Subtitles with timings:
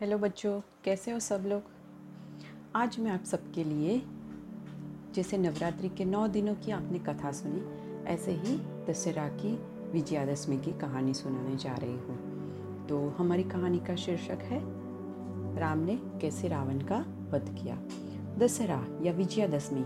[0.00, 1.62] Hello बच्चों, कैसे हो सब लोग?
[2.76, 4.02] आज मैं आप सबके लिए,
[5.14, 7.60] जैसे नवरात्रि के नौ दिनों की आपने कथा सुनी,
[8.04, 8.56] ऐसे ही
[8.88, 9.54] दशहरा की
[9.92, 14.60] विजयादशमी की कहानी सुनाने जा रही हूँ। तो हमारी कहानी का शीर्षक है,
[15.58, 17.78] राम ने कैसे रावण का वध किया।
[18.38, 19.84] दशहरा या विजयादशमी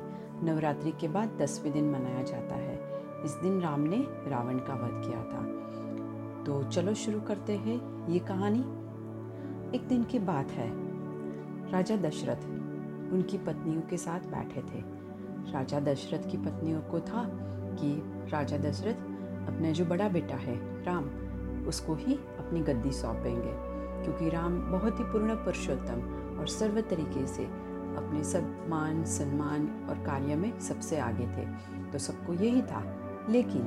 [0.50, 2.74] नवरात्रि के बाद दसवें दिन मनाया जाता है।
[3.24, 5.42] इस दिन राम ने रावण का वध किया था।
[6.44, 8.77] तो चलो शुरू करते हैं ये कहानी।
[9.74, 10.70] एक दिन की बात है।
[11.70, 12.36] राजा दशरथ
[13.12, 14.84] उनकी पत्नियों के साथ बैठे थे।
[15.52, 17.24] राजा दशरथ की पत्नियों को था
[17.80, 18.94] कि राजा दशरथ
[19.48, 21.04] अपना जो बड़ा बेटा है, राम,
[21.66, 23.52] उसको ही अपनी गद्दी सौंपेंगे
[24.04, 26.00] क्योंकि राम बहुत ही पूर्ण पुरुषोत्तम
[26.38, 27.44] और सर्व तरीके से
[27.96, 31.46] अपने सब मान, सम्मान और कार्य में सबसे आगे थे।
[31.92, 32.96] तो सबको यही था।
[33.30, 33.62] लेकिन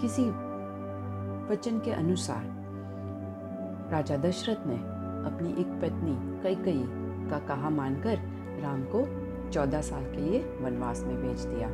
[0.00, 0.22] किसी
[1.52, 2.62] वचन के अनुसार
[3.90, 4.91] राजा दशरथ ने
[5.24, 6.84] अपनी एक पत्नी कई कई
[7.30, 8.18] का कहा मानकर
[8.62, 11.68] राम को चौदह साल के लिए वनवास में भेज दिया।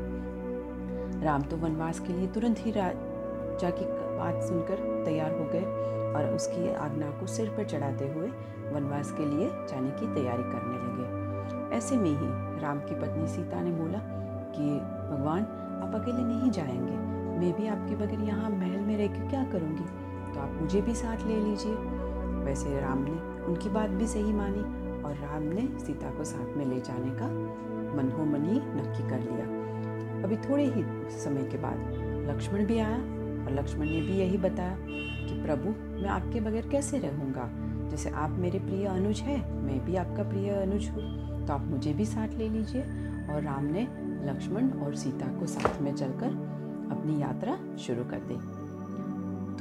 [1.25, 3.85] राम तो वनवास के लिए तुरंत ही राजा की
[4.19, 5.65] बात सुनकर तैयार हो गए
[6.15, 8.29] और उसकी आज्ञा को सिर पर चढ़ाते हुए
[8.73, 13.61] वनवास के लिए जाने की तैयारी करने लगे। ऐसे में ही राम की पत्नी सीता
[13.61, 13.99] ने बोला
[14.57, 14.75] कि,
[15.17, 15.43] भगवान,
[15.83, 19.85] आप अकेले नहीं जाएँगे। मैं भी आपके बगैर यहाँ महल में रह क्या करूँगी?
[20.35, 21.98] तो आप मुझे भी साथ ले लीजिए।
[22.49, 24.61] वैसे राम ने उनकी बात भी सही मानी
[25.03, 27.27] और राम ने सीता को साथ में ले जाने का
[27.97, 29.59] मन हो ही नक्की कर लिया।
[30.25, 30.85] अभी थोड़े ही
[31.19, 31.93] समय के बाद
[32.31, 32.97] लक्ष्मण भी आया
[33.45, 35.69] और लक्ष्मण ने भी यही बताया कि, प्रभु,
[36.03, 37.51] मैं आपके बगैर कैसे रहूँगा?
[37.89, 41.93] जैसे आप मेरे प्रिय अनुज हैं, मैं भी आपका प्रिय अनुज हूँ तो आप मुझे
[41.93, 42.83] भी साथ ले लीजिए।
[43.31, 43.89] और राम ने
[44.27, 46.27] लक्ष्मण और सीता को साथ में चलकर
[46.91, 48.37] अपनी यात्रा शुरू कर दी।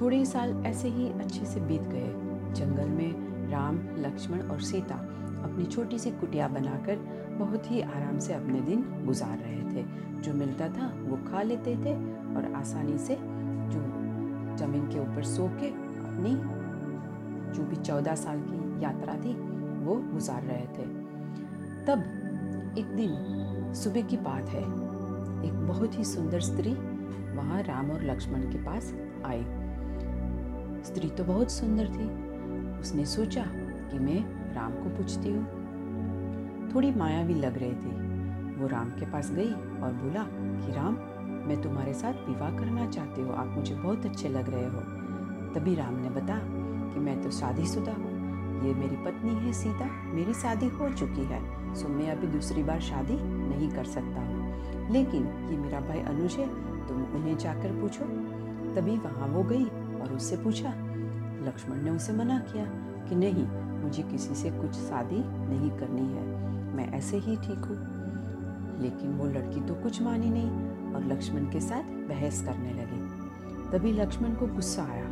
[0.01, 4.95] थोड़े साल ऐसे ही अच्छे से बीत गए। जंगल में राम, लक्ष्मण और सीता
[5.43, 6.95] अपनी छोटी सी कुटिया बनाकर
[7.39, 11.75] बहुत ही आराम से अपने दिन गुजार रहे थे। जो मिलता था वो खा लेते
[11.75, 11.93] थे
[12.35, 13.79] और आसानी से जो
[14.57, 16.29] ज़मीन के ऊपर सो के अपनी
[17.53, 19.33] जो भी चौदह साल की यात्रा थी
[19.85, 20.87] वो गुजार रहे थे।
[21.85, 24.63] तब एक दिन सुबह की बात है।
[25.47, 26.73] एक बहुत ही सुंदर स्त्री
[27.35, 28.93] वहाँ राम और लक्ष्मण के पास
[29.25, 29.45] आई।
[30.83, 32.26] स्त्री तो बहुत सुंदर थी
[32.79, 33.43] उसने सोचा
[33.91, 38.07] कि मैं राम को पूछती हूँ। थोड़ी मायावी लग रही थी।
[38.55, 40.93] वो राम के पास गई और बोला कि राम,
[41.47, 44.79] मैं तुम्हारे साथ विवाह करना चाहती हूँ। आप मुझे बहुत अच्छे लग रहे हो।
[45.53, 46.39] तभी राम ने बता
[46.93, 48.15] कि मैं तो शादीशुदा हूँ।
[48.67, 51.41] ये मेरी पत्नी है सीता। मेरी शादी हो चुकी है,
[51.75, 56.33] सो मैं अभी दूसरी बार शादी नहीं कर सकता हूँ। लेकिन ये मेरा भाई अनुज
[56.33, 56.47] है,
[56.87, 58.05] तुम उन्हें जाकर पूछो।
[58.75, 59.65] तभी वहाँ वो गई
[59.99, 60.69] और उससे पूछा
[61.47, 62.65] लक्ष्मण ने उसे मना किया
[63.09, 63.47] कि नहीं,
[63.83, 66.25] मुझे किसी से कुछ शादी नहीं करनी है।
[66.75, 67.97] मैं ऐसे ही ठीक हूँ।
[68.81, 70.51] लेकिन वो लड़की तो कुछ मानी नहीं
[70.93, 73.17] और लक्ष्मण के साथ बहस करने लगी।
[73.71, 75.05] तभी लक्ष्मण को गुस्सा आया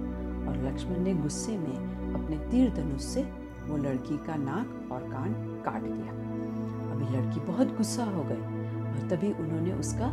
[0.50, 3.24] और लक्ष्मण ने गुस्से में अपने तीर धनुष से
[3.66, 5.34] वो लड़की का नाक और कान
[5.66, 6.14] काट दिया।
[6.92, 8.42] अभी लड़की बहुत गुस्सा हो गई
[8.92, 10.08] और तभी उन्होंने उसका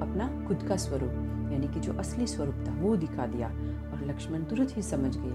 [0.00, 1.10] अपना खुद का स्वरूप,
[1.52, 3.48] यानी कि जो असली स्वरूप था, वो दिखा दिया।
[3.92, 5.34] और लक्ष्मण तुरंत ही समझ गए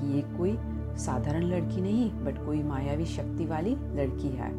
[0.00, 0.58] कि ये कोई
[0.96, 4.52] साधारण लड़की नहीं, बट कोई मायावी शक्ति वाली लड़की है।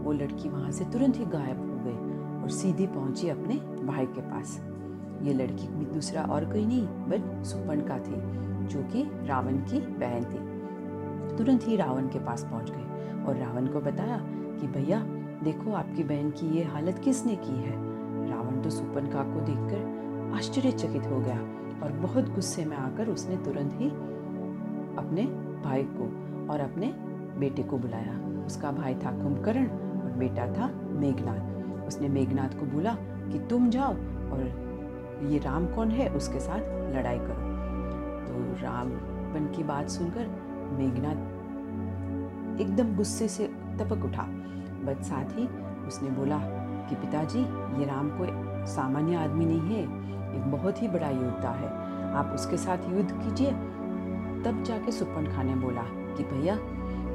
[0.00, 3.54] वो लड़की वहाँ से तुरंत ही गायब हो गई और सीधी पहुँची अपने
[3.86, 4.62] भाई के पास।
[5.22, 10.24] ये लड़की भी दूसरा और कोई नहीं, बट सुपर्णका थी, जो कि रावण की बहन
[10.24, 10.54] थी।
[11.36, 15.00] तुरंत ही रावण के पास पहुँच गए और रावण को बताया कि, भैया,
[15.44, 17.93] देखो आपकी बहन की ये हालत किसने की है?
[18.34, 21.38] रावण तो सुपर्णका को देखकर आश्चर्यचकित हो गया
[21.82, 23.88] और बहुत गुस्से में आकर उसने तुरंत ही
[24.98, 25.22] अपने
[25.64, 26.04] भाई को
[26.52, 26.92] और अपने
[27.38, 29.66] बेटे को बुलाया। उसका भाई था कुंभकर्ण
[30.00, 33.92] और बेटा था मेघनाथ। उसने मेघनाथ को बोला कि तुम जाओ
[34.32, 34.42] और
[35.30, 36.60] ये राम कौन है उसके साथ
[36.94, 37.52] लड़ाई करो।
[38.26, 40.26] तो रामपन की बात सुनकर
[40.78, 43.46] मेघनाथ एकदम गुस्से से
[43.78, 44.26] तपक उठा।
[44.86, 45.46] बट साथ ही
[45.86, 46.38] उसने बोला
[46.88, 47.40] कि पिताजी,
[47.78, 48.28] ये राम कोई
[48.66, 49.82] सामान्य आदमी नहीं है,
[50.36, 51.68] एक बहुत ही बड़ा योद्धा है।
[52.14, 53.50] आप उसके साथ युद्ध कीजिए।
[54.44, 55.82] तब जाके सुपन खान ने बोला
[56.16, 56.58] कि भैया,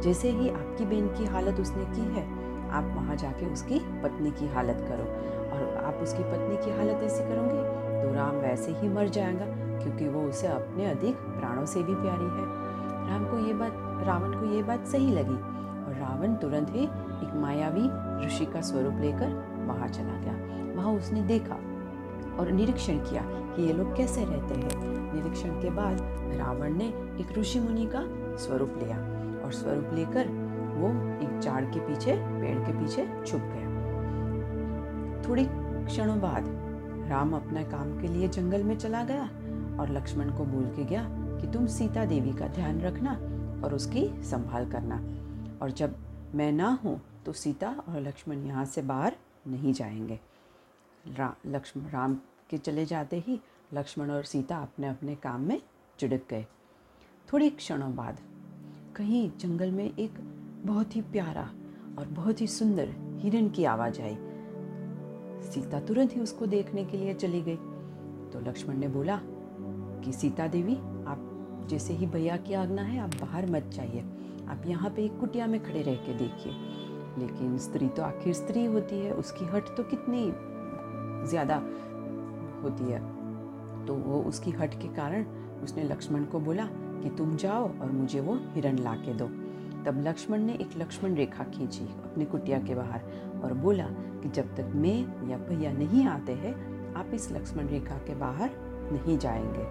[0.01, 2.23] जैसे ही आपकी बहन की हालत उसने की है,
[2.69, 5.03] आप वहाँ जाके उसकी पत्नी की हालत करो।
[5.49, 9.45] और आप उसकी पत्नी की हालत ऐसी करोगे तो राम वैसे ही मर जाएगा,
[9.79, 12.45] क्योंकि वो उसे अपने अधिक प्राणों से भी प्यारी है।
[13.09, 13.73] राम को ये बात,
[14.07, 15.37] रावण को ये बात सही लगी।
[15.79, 17.89] और रावण तुरंत ही एक मायावी
[18.25, 19.48] ऋषि का स्वरूप लेकर
[19.89, 21.55] वहाँ चला गया। वहाँ उसने देखा
[22.39, 23.21] और निरीक्षण किया
[23.55, 26.01] कि ये लोग कैसे रहते हैं। निरीक्षण के बाद
[26.39, 26.87] रावण ने
[27.21, 28.03] एक ऋषि मुनि का
[28.37, 28.97] स्वरूप लिया
[29.43, 30.27] और स्वरूप लेकर
[30.79, 30.89] वो
[31.23, 33.67] एक झाड़ के पीछे, पेड़ के पीछे छुप गया।
[35.29, 35.45] थोड़ी
[35.85, 36.43] क्षणों बाद
[37.09, 39.23] राम अपने काम के लिए जंगल में चला गया
[39.79, 41.07] और लक्ष्मण को बोल के गया
[41.41, 43.11] कि तुम सीता देवी का ध्यान रखना
[43.63, 44.95] और उसकी संभाल करना।
[45.61, 45.95] और जब
[46.35, 49.15] मैं ना हूँ तो सीता और लक्ष्मण यहाँ से बाहर
[49.47, 50.19] नहीं जाएँगे।
[51.07, 52.17] रा, लक्ष्मण राम
[52.49, 53.39] के चले जाते ही
[53.73, 55.61] लक्ष्मण और सीता अपने अपने काम में
[55.99, 56.45] चिड़क गए।
[57.33, 58.19] थोड़ी क्षणों बाद
[58.95, 60.13] कहीं जंगल में एक
[60.65, 61.53] बहुत ही प्यारा
[61.99, 64.17] और बहुत ही सुंदर हिरन की आवाज़ आई।
[65.51, 67.55] सीता तुरंत ही उसको देखने के लिए चली गई।
[68.31, 69.21] तो लक्ष्मण ने बोला
[70.03, 70.75] कि सीता देवी
[71.07, 71.25] आप
[71.69, 74.01] जैसे ही भैया की आज्ञा है आप बाहर मत जाइए।
[74.47, 76.53] आप यहाँ पे एक कुटिया में खड़े रह के देखिए।
[77.17, 80.31] लेकिन स्त्री तो आखिर स्त्री होती है, उसकी हट तो कितनी
[81.29, 81.55] ज़्यादा
[82.63, 82.99] होती है।
[83.85, 85.25] तो वो उसकी हट के कारण
[85.63, 89.27] उसने लक्ष्मण को बोला कि तुम जाओ और मुझे वो हिरण ला के दो।
[89.85, 93.01] तब लक्ष्मण ने एक लक्ष्मण रेखा खींची अपनी कुटिया के बाहर
[93.43, 93.85] और बोला
[94.21, 96.53] कि जब तक मैं या भैया नहीं आते हैं,
[96.93, 98.49] आप इस लक्ष्मण रेखा के बाहर
[98.91, 99.65] नहीं जाएँगे।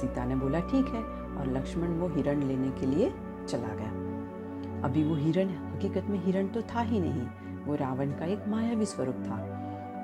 [0.00, 1.02] सीता ने बोला, ठीक है।
[1.34, 3.12] और लक्ष्मण वो हिरण लेने के लिए
[3.48, 7.26] चला गया। अभी वो हिरण हकीकत में हिरण तो था ही नहीं।
[7.64, 9.38] वो रावण का एक मायावी स्वरूप था,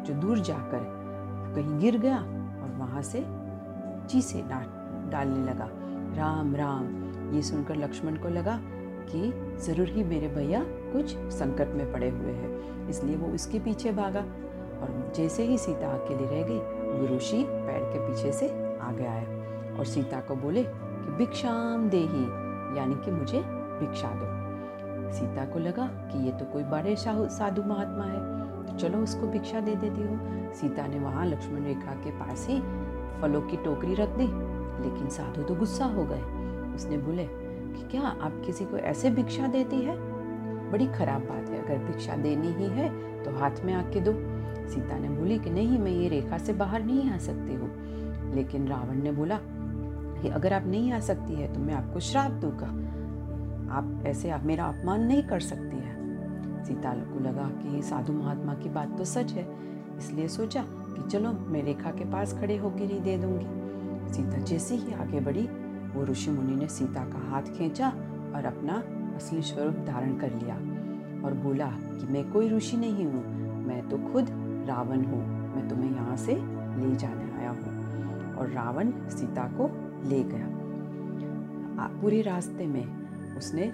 [0.03, 0.85] जो दूर जाकर
[1.55, 3.21] कहीं गिर गया और वहाँ से
[4.09, 5.69] चीसे डालने लगा।
[6.17, 6.87] राम राम,
[7.35, 8.59] ये सुनकर लक्ष्मण को लगा
[9.11, 9.31] कि
[9.63, 10.63] ज़रूर ही मेरे भैया
[10.93, 15.93] कुछ संकट में पड़े हुए हैं, इसलिए वो उसके पीछे भागा और जैसे ही सीता
[15.95, 16.59] अकेली रह गई,
[16.91, 18.49] वो ऋषि पैर के पीछे से
[18.83, 22.25] आगे आया और सीता को बोले कि भिक्षाम देही,
[22.79, 23.43] यानी कि मुझे
[23.81, 24.39] भिक्षा दो।
[25.13, 28.19] सीता को लगा कि ये तो कोई बड़े साधु महात्मा है।
[28.67, 32.61] तो चलो उसको भिक्षा दे देती हूँ। सीता ने वहाँ लक्ष्मण रेखा के पास ही
[33.21, 34.27] फलों की टोकरी रख दी,
[34.83, 36.23] लेकिन साधु तो गुस्सा हो गए।
[36.75, 39.97] उसने बोले कि क्या आप किसी को ऐसे भिक्षा देती है?
[40.71, 42.89] बड़ी खराब बात है, अगर भिक्षा देनी ही है
[43.25, 44.13] तो हाथ में आके दो।
[44.71, 48.69] सीता ने बोली कि नहीं, मैं ये रेखा से बाहर नहीं आ सकती हूँ। लेकिन
[48.69, 49.39] रावण ने बोला
[50.23, 52.67] कि अगर आप नहीं आ सकती है तो मैं आपको श्राप दूँगा।
[53.71, 58.55] आप ऐसे आप, मेरा अपमान नहीं कर सकती है। सीता को लगा कि साधु महात्मा
[58.55, 59.47] की बात तो सच है,
[59.99, 64.75] इसलिए सोचा कि चलो मैं रेखा के पास खड़े होकर ही दे दूँगी। सीता जैसे
[64.75, 65.49] ही आगे बढ़ी,
[65.95, 67.89] वो ऋषि मुनि ने सीता का हाथ खींचा
[68.37, 68.83] और अपना
[69.17, 70.55] असली स्वरूप धारण कर लिया
[71.27, 73.25] और बोला कि मैं कोई ऋषि नहीं हूँ,
[73.67, 74.31] मैं तो खुद
[74.69, 75.25] रावण हूँ,
[75.57, 77.79] मैं तुम्हें यहाँ से ले जाने आया हूँ।
[78.37, 79.71] और रावण सीता को
[80.09, 80.47] ले गया।
[82.01, 83.00] पूरे रास्ते में
[83.41, 83.71] उसने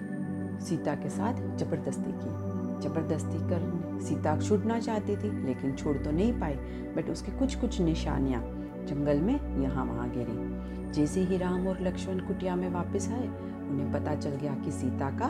[0.65, 2.35] सीता के साथ ज़बरदस्ती की।
[2.83, 3.61] ज़बरदस्ती कर
[4.03, 6.53] सीता छूटना चाहती थी, लेकिन छोड़ तो नहीं पाई,
[6.95, 8.41] बट उसकी कुछ कुछ निशानियाँ
[8.87, 13.27] जंगल में यहाँ वहाँ गिरी। जैसे ही राम और लक्ष्मण कुटिया में वापस आए,
[13.69, 15.27] उन्हें पता चल गया कि सीता का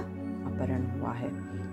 [0.47, 1.29] अपहरण हुआ है।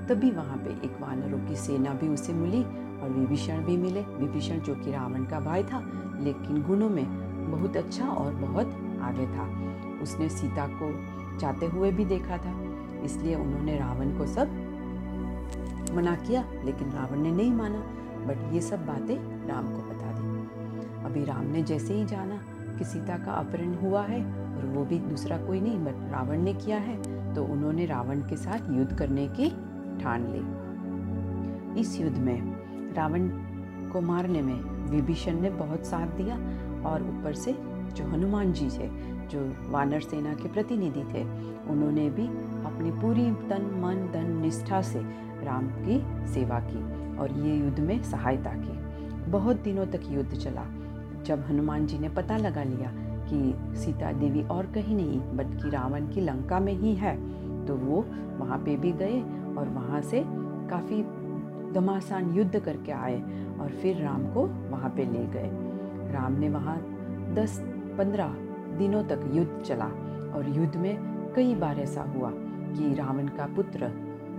[0.06, 4.60] तभी वहाँ पे एक वानरों की सेना भी उसे मिली और विभीषण भी मिले। विभीषण
[4.60, 5.80] जो कि रावण का भाई था,
[6.20, 7.06] लेकिन गुणों में
[7.50, 9.48] बहुत अच्छा और बहुत आगे था।
[10.02, 10.88] उसने सीता को
[11.38, 12.54] जाते हुए भी देखा था।
[13.04, 14.62] इसलिए उन्होंने रावण को सब
[15.94, 17.78] मना किया, लेकिन रावण ने नहीं माना,
[18.26, 19.16] बट ये सब बातें
[19.48, 22.40] राम को बता दी। अभी राम ने जैसे ही जाना
[22.78, 24.24] कि सीता का अपहरण हुआ है
[24.56, 26.96] और वो भी दूसरा कोई नहीं, बट रावण ने किया है
[27.34, 29.48] तो उन्होंने रावण के साथ युद्ध करने की
[30.02, 33.28] ठान ली। इस युद्ध में रावण
[33.92, 34.54] को मारने में
[34.90, 36.36] विभीषण ने बहुत साथ दिया
[36.88, 37.52] और ऊपर से
[37.96, 38.88] जो हनुमान जी थे
[39.28, 39.40] जो
[39.70, 41.22] वानर सेना के प्रतिनिधि थे,
[41.70, 42.26] उन्होंने भी
[42.66, 45.00] अपनी पूरी तन, मन, धन, निष्ठा से
[45.44, 45.98] राम की
[46.32, 46.82] सेवा की
[47.16, 50.64] और ये युद्ध में सहायता की। बहुत दिनों तक युद्ध चला।
[51.24, 52.92] जब हनुमान जी ने पता लगा लिया
[53.28, 57.16] कि सीता देवी और कहीं नहीं, बल्कि रावण की लंका में ही है
[57.66, 58.04] तो वो
[58.38, 59.20] वहाँ पे भी गए
[59.58, 60.24] और वहाँ से
[60.70, 61.02] काफ़ी
[61.72, 63.20] घमासान युद्ध करके आए
[63.60, 65.50] और फिर राम को वहाँ पे ले गए।
[66.12, 66.76] राम ने वहाँ
[67.34, 67.58] दस,
[67.98, 68.34] पंद्रह
[68.76, 69.86] दिनों तक युद्ध चला
[70.36, 73.90] और युद्ध में कई बार ऐसा हुआ कि रावण का पुत्र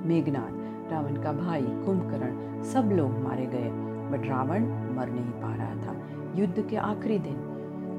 [0.05, 3.69] मेघनाथ रावण का भाई, कुंभकर्ण सब लोग मारे गए
[4.11, 4.65] बट रावण
[4.95, 5.95] मर नहीं पा रहा था।
[6.35, 7.43] युद्ध के आखिरी दिन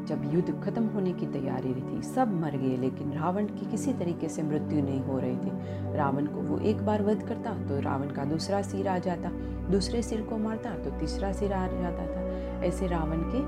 [0.08, 4.28] जब युद्ध खत्म होने की तैयारी थी, सब मर गए, लेकिन रावण की किसी तरीके
[4.28, 8.10] से मृत्यु नहीं हो रही थी। रावण को वो एक बार वध करता तो रावण
[8.10, 9.30] का दूसरा सिर आ जाता,
[9.70, 12.20] दूसरे सिर को मारता तो तीसरा सिर आ जाता था।
[12.66, 13.40] ऐसे रावण के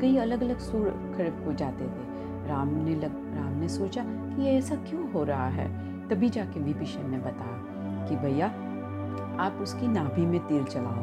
[0.00, 2.15] कई अलग अलग सुर खड़े हो जाते थे।
[2.46, 5.86] राम ने लग, राम ने सोचा कि ये ऐसा क्यों हो रहा है?
[6.08, 7.62] तभी जाके विभीषण ने बताया
[8.08, 8.46] कि भैया,
[9.42, 10.94] आप उसकी नाभि में तीर चलाओ।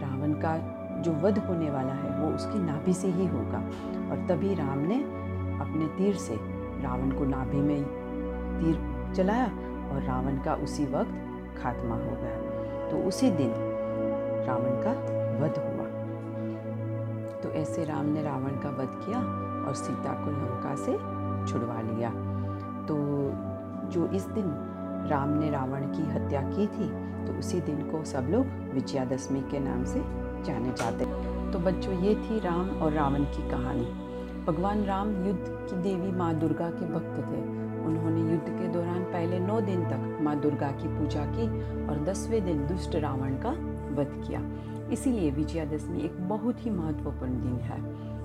[0.00, 3.58] रावण का जो वध होने वाला है, वो उसकी नाभि से ही होगा।
[4.10, 5.02] और तभी राम ने
[5.60, 6.36] अपने तीर से
[6.82, 7.84] रावण को नाभि में
[8.58, 8.74] तीर
[9.14, 9.46] चलाया
[9.88, 11.14] और रावण का उसी वक्त
[11.62, 12.52] खात्मा हो गया।
[12.90, 13.50] तो उसी दिन
[14.46, 14.90] रावण का
[15.44, 15.86] वध हुआ।
[17.40, 20.92] तो ऐसे राम ने रावण का वध किया और सीता को लंका से
[21.52, 22.10] छुड़वा लिया।
[22.88, 22.96] तो
[23.90, 24.50] जो इस दिन
[25.10, 26.88] राम ने रावण की हत्या की थी
[27.26, 30.00] तो उसी दिन को सब लोग विजयादशमी के नाम से
[30.44, 31.04] जाने जाते।
[31.52, 33.84] तो बच्चों, ये थी राम और रावण की कहानी।
[34.46, 37.40] भगवान राम युद्ध की देवी माँ दुर्गा के भक्त थे।
[37.84, 41.46] उन्होंने युद्ध के दौरान पहले नौ दिन तक माँ दुर्गा की पूजा की
[41.86, 43.50] और दसवें दिन दुष्ट रावण का
[43.94, 44.40] वध किया।
[44.92, 47.80] इसीलिए विजयादशमी एक बहुत ही महत्वपूर्ण दिन है।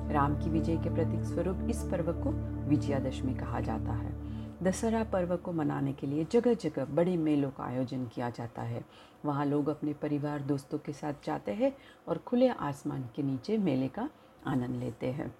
[0.07, 2.31] राम की विजय के प्रतीक स्वरूप इस पर्व को
[2.69, 4.15] विजयादशमी कहा जाता है।
[4.63, 8.83] दशहरा पर्व को मनाने के लिए जगह जगह बड़े मेलों का आयोजन किया जाता है।
[9.25, 11.71] वहाँ लोग अपने परिवार दोस्तों के साथ जाते हैं
[12.07, 14.09] और खुले आसमान के नीचे मेले का
[14.47, 15.35] आनंद लेते हैं।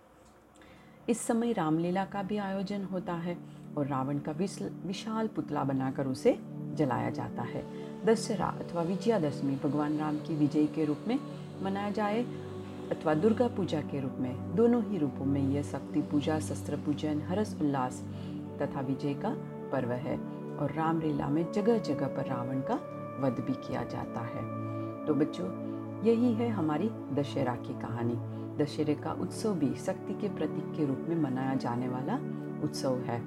[1.09, 3.37] इस समय रामलीला का भी आयोजन होता है
[3.77, 6.37] और रावण का विशाल पुतला बनाकर उसे
[6.73, 7.63] जलाया जाता है।
[8.05, 11.19] दशहरा अथवा विजयादशमी भगवान राम की विजय के रूप में
[11.63, 12.25] मनाया जाए
[12.91, 17.21] अथवा दुर्गा पूजा के रूप में, दोनों ही रूपों में यह शक्ति पूजा, शस्त्र पूजन
[17.21, 18.03] हर्ष उल्लास
[18.61, 19.29] तथा विजय का
[19.71, 20.17] पर्व है
[20.57, 22.75] और रामलीला में जगह जगह पर रावण का
[23.21, 24.41] वध भी किया जाता है।
[25.05, 25.47] तो बच्चों,
[26.05, 28.15] यही है हमारी दशहरा की कहानी।
[28.63, 32.15] दशहरे का उत्सव भी शक्ति के प्रतीक के रूप में मनाया जाने वाला
[32.63, 33.21] उत्सव है।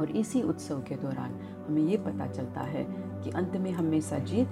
[0.00, 1.34] और इसी उत्सव के दौरान
[1.68, 2.84] हमें ये पता चलता है
[3.24, 4.48] कि अंत में हमेशा जीत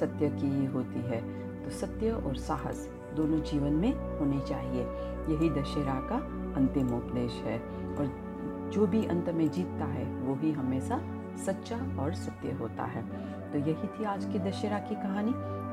[0.00, 1.22] सत्य की ही होती है।
[1.64, 4.82] तो सत्य और साहस दोनों जीवन में होने चाहिए।
[5.34, 6.16] यही दशहरा का
[6.56, 7.58] अंतिम उपदेश है।
[7.98, 8.28] और
[8.72, 11.00] जो भी अंत में जीतता है, वो भी हमेशा
[11.46, 13.02] सच्चा और सत्य होता है।
[13.52, 15.32] तो यही थी आज की दशहरा की कहानी।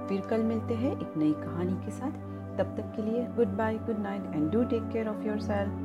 [0.10, 2.12] फिर कल मिलते हैं एक नई कहानी के साथ।
[2.58, 5.85] तब तक के लिए good bye good night and do take care of yourself